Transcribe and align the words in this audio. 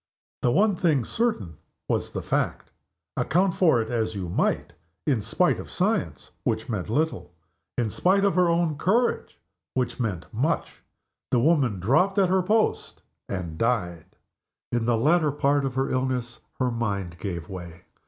The 0.41 0.51
one 0.51 0.75
thing 0.75 1.05
certain 1.05 1.57
was 1.87 2.09
the 2.09 2.23
fact 2.23 2.71
account 3.15 3.53
for 3.53 3.79
it 3.83 3.91
as 3.91 4.15
you 4.15 4.29
might. 4.29 4.73
In 5.05 5.21
spite 5.21 5.59
of 5.59 5.69
science 5.69 6.31
(which 6.43 6.67
meant 6.67 6.89
little), 6.89 7.35
in 7.77 7.87
spite 7.91 8.23
of 8.25 8.33
her 8.33 8.49
own 8.49 8.79
courage 8.79 9.39
(which 9.75 9.99
meant 9.99 10.25
much), 10.33 10.81
the 11.29 11.39
woman 11.39 11.79
dropped 11.79 12.17
at 12.17 12.29
her 12.29 12.41
post 12.41 13.03
and 13.29 13.59
died. 13.59 14.15
In 14.71 14.87
the 14.87 14.97
latter 14.97 15.31
part 15.31 15.65
of 15.65 15.75
her 15.75 15.91
illness 15.91 16.39
her 16.59 16.71
mind 16.71 17.19
gave 17.19 17.47
way. 17.47 17.83